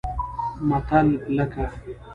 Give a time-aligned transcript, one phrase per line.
[0.69, 1.65] متل لکه